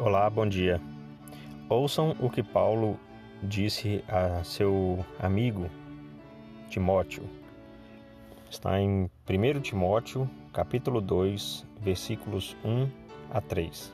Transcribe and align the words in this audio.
Olá, 0.00 0.30
bom 0.30 0.48
dia. 0.48 0.80
Ouçam 1.68 2.14
o 2.20 2.30
que 2.30 2.40
Paulo 2.40 2.96
disse 3.42 4.04
a 4.06 4.44
seu 4.44 5.04
amigo 5.18 5.68
Timóteo. 6.70 7.24
Está 8.48 8.80
em 8.80 9.10
1 9.28 9.60
Timóteo, 9.60 10.30
capítulo 10.52 11.00
2, 11.00 11.66
versículos 11.80 12.56
1 12.64 12.88
a 13.28 13.40
3. 13.40 13.92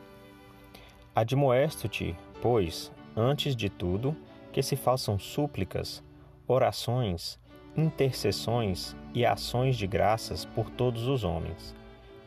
Admoesto-te, 1.15 2.15
pois, 2.43 2.93
antes 3.17 3.57
de 3.57 3.71
tudo, 3.71 4.15
que 4.53 4.63
se 4.63 4.77
façam 4.77 5.19
súplicas, 5.19 6.05
orações, 6.47 7.41
intercessões 7.75 8.95
e 9.15 9.25
ações 9.25 9.75
de 9.75 9.87
graças 9.87 10.45
por 10.45 10.69
todos 10.69 11.09
os 11.09 11.25
homens, 11.25 11.75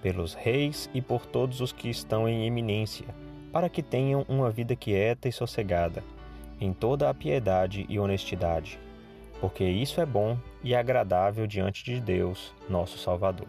pelos 0.02 0.34
reis 0.34 0.90
e 0.96 1.02
por 1.02 1.28
todos 1.28 1.62
os 1.62 1.72
que 1.72 1.88
estão 1.88 2.28
em 2.28 2.48
eminência 2.48 3.06
para 3.58 3.70
que 3.70 3.82
tenham 3.82 4.24
uma 4.30 4.52
vida 4.52 4.76
quieta 4.76 5.28
e 5.28 5.32
sossegada, 5.32 6.04
em 6.62 6.72
toda 6.72 7.10
a 7.10 7.14
piedade 7.14 7.88
e 7.90 7.98
honestidade, 7.98 8.80
porque 9.42 9.64
isso 9.64 10.00
é 10.00 10.06
bom 10.06 10.38
e 10.64 10.76
agradável 10.76 11.48
diante 11.48 11.84
de 11.84 12.00
Deus, 12.00 12.54
nosso 12.70 13.00
Salvador. 13.00 13.48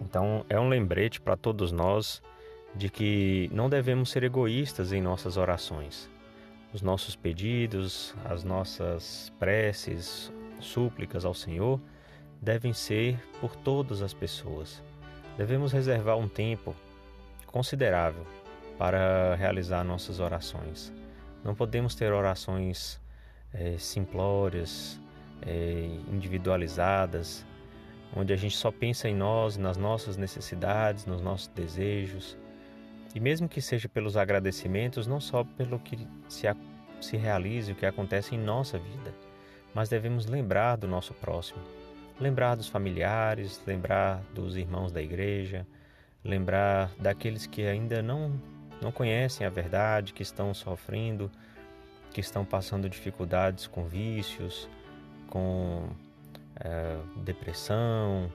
Então, 0.00 0.42
é 0.48 0.58
um 0.58 0.70
lembrete 0.70 1.20
para 1.20 1.36
todos 1.36 1.70
nós 1.70 2.22
de 2.74 2.88
que 2.88 3.50
não 3.52 3.68
devemos 3.68 4.08
ser 4.08 4.24
egoístas 4.24 4.90
em 4.90 5.02
nossas 5.02 5.36
orações. 5.36 6.08
Os 6.72 6.80
nossos 6.80 7.14
pedidos, 7.14 8.14
as 8.24 8.42
nossas 8.42 9.30
preces, 9.38 10.32
súplicas 10.60 11.26
ao 11.26 11.34
Senhor 11.34 11.78
devem 12.40 12.72
ser 12.72 13.18
por 13.38 13.54
todas 13.54 14.00
as 14.00 14.14
pessoas. 14.14 14.82
Devemos 15.36 15.72
reservar 15.72 16.16
um 16.16 16.26
tempo 16.26 16.74
considerável 17.50 18.24
para 18.78 19.34
realizar 19.34 19.84
nossas 19.84 20.20
orações. 20.20 20.92
Não 21.44 21.54
podemos 21.54 21.94
ter 21.94 22.12
orações 22.12 23.00
é, 23.52 23.76
simplórias, 23.78 24.98
é, 25.42 25.88
individualizadas, 26.10 27.44
onde 28.14 28.32
a 28.32 28.36
gente 28.36 28.56
só 28.56 28.70
pensa 28.70 29.08
em 29.08 29.14
nós, 29.14 29.56
nas 29.56 29.76
nossas 29.76 30.16
necessidades, 30.16 31.06
nos 31.06 31.20
nossos 31.20 31.48
desejos. 31.48 32.36
E 33.14 33.20
mesmo 33.20 33.48
que 33.48 33.60
seja 33.60 33.88
pelos 33.88 34.16
agradecimentos, 34.16 35.06
não 35.06 35.20
só 35.20 35.44
pelo 35.44 35.78
que 35.78 36.06
se, 36.28 36.46
se 37.00 37.16
realize, 37.16 37.72
o 37.72 37.74
que 37.74 37.86
acontece 37.86 38.34
em 38.34 38.38
nossa 38.38 38.78
vida, 38.78 39.14
mas 39.74 39.88
devemos 39.88 40.26
lembrar 40.26 40.76
do 40.76 40.86
nosso 40.86 41.14
próximo, 41.14 41.60
lembrar 42.20 42.54
dos 42.54 42.68
familiares, 42.68 43.60
lembrar 43.66 44.22
dos 44.34 44.56
irmãos 44.56 44.92
da 44.92 45.02
igreja, 45.02 45.66
lembrar 46.24 46.90
daqueles 46.98 47.46
que 47.46 47.66
ainda 47.66 48.02
não, 48.02 48.32
não 48.80 48.92
conhecem 48.92 49.46
a 49.46 49.50
verdade, 49.50 50.12
que 50.12 50.22
estão 50.22 50.52
sofrendo, 50.52 51.30
que 52.12 52.20
estão 52.20 52.44
passando 52.44 52.88
dificuldades 52.88 53.66
com 53.66 53.84
vícios, 53.84 54.68
com 55.28 55.88
é, 56.56 56.96
depressão, 57.16 58.30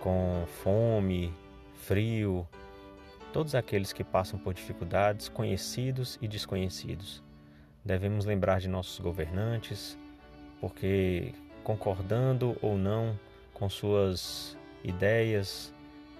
com 0.00 0.44
fome, 0.62 1.32
frio, 1.74 2.46
todos 3.32 3.54
aqueles 3.54 3.92
que 3.92 4.04
passam 4.04 4.38
por 4.38 4.52
dificuldades, 4.54 5.28
conhecidos 5.28 6.18
e 6.20 6.28
desconhecidos. 6.28 7.22
Devemos 7.84 8.24
lembrar 8.24 8.60
de 8.60 8.68
nossos 8.68 8.98
governantes, 8.98 9.96
porque 10.60 11.32
concordando 11.62 12.56
ou 12.60 12.76
não 12.76 13.18
com 13.52 13.68
suas 13.68 14.56
ideias, 14.82 15.72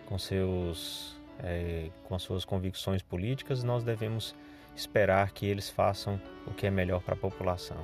com, 0.07 0.19
seus, 0.19 1.17
é, 1.41 1.91
com 2.05 2.15
as 2.15 2.23
suas 2.23 2.45
convicções 2.45 3.03
políticas, 3.03 3.63
nós 3.63 3.85
devemos 3.85 4.35
esperar 4.75 5.33
que 5.33 5.47
eles 5.47 5.69
façam 5.69 6.21
o 6.47 6.53
que 6.53 6.67
é 6.67 6.71
melhor 6.71 7.03
para 7.03 7.15
a 7.15 7.19
população. 7.19 7.83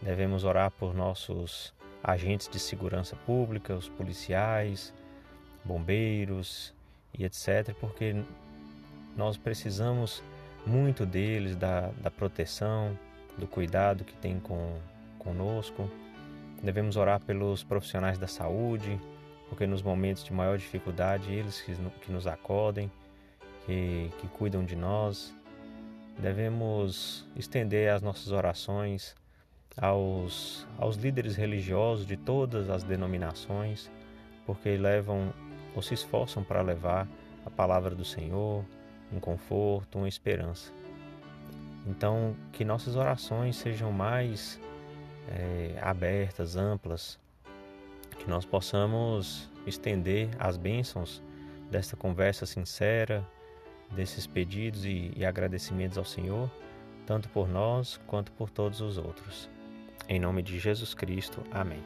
Devemos 0.00 0.44
orar 0.44 0.70
por 0.70 0.94
nossos 0.94 1.74
agentes 2.02 2.48
de 2.48 2.58
segurança 2.58 3.16
pública, 3.16 3.74
os 3.74 3.88
policiais, 3.88 4.92
bombeiros 5.64 6.72
e 7.12 7.24
etc., 7.24 7.74
porque 7.80 8.14
nós 9.16 9.36
precisamos 9.36 10.22
muito 10.66 11.06
deles, 11.06 11.56
da, 11.56 11.90
da 12.02 12.10
proteção, 12.10 12.96
do 13.38 13.46
cuidado 13.46 14.04
que 14.04 14.14
tem 14.16 14.38
com, 14.38 14.78
conosco. 15.18 15.90
Devemos 16.62 16.96
orar 16.96 17.20
pelos 17.20 17.62
profissionais 17.62 18.18
da 18.18 18.26
saúde, 18.26 19.00
porque 19.48 19.66
nos 19.66 19.82
momentos 19.82 20.24
de 20.24 20.32
maior 20.32 20.58
dificuldade, 20.58 21.32
eles 21.32 21.60
que 21.60 22.12
nos 22.12 22.26
acodem, 22.26 22.90
que, 23.64 24.10
que 24.18 24.28
cuidam 24.28 24.64
de 24.64 24.76
nós. 24.76 25.34
Devemos 26.18 27.26
estender 27.36 27.90
as 27.90 28.02
nossas 28.02 28.32
orações 28.32 29.14
aos, 29.76 30.66
aos 30.78 30.96
líderes 30.96 31.36
religiosos 31.36 32.06
de 32.06 32.16
todas 32.16 32.70
as 32.70 32.82
denominações, 32.82 33.90
porque 34.46 34.76
levam 34.76 35.32
ou 35.74 35.82
se 35.82 35.94
esforçam 35.94 36.42
para 36.42 36.62
levar 36.62 37.06
a 37.44 37.50
palavra 37.50 37.94
do 37.94 38.04
Senhor, 38.04 38.64
um 39.12 39.20
conforto, 39.20 39.98
uma 39.98 40.08
esperança. 40.08 40.72
Então, 41.86 42.34
que 42.52 42.64
nossas 42.64 42.96
orações 42.96 43.56
sejam 43.56 43.92
mais 43.92 44.58
é, 45.28 45.78
abertas, 45.80 46.56
amplas, 46.56 47.18
que 48.26 48.30
nós 48.30 48.44
possamos 48.44 49.48
estender 49.64 50.28
as 50.40 50.56
bênçãos 50.56 51.22
desta 51.70 51.96
conversa 51.96 52.44
sincera, 52.44 53.24
desses 53.92 54.26
pedidos 54.26 54.84
e, 54.84 55.12
e 55.14 55.24
agradecimentos 55.24 55.96
ao 55.96 56.04
Senhor, 56.04 56.50
tanto 57.06 57.28
por 57.28 57.48
nós 57.48 58.00
quanto 58.04 58.32
por 58.32 58.50
todos 58.50 58.80
os 58.80 58.98
outros. 58.98 59.48
Em 60.08 60.18
nome 60.18 60.42
de 60.42 60.58
Jesus 60.58 60.92
Cristo. 60.92 61.40
Amém. 61.52 61.80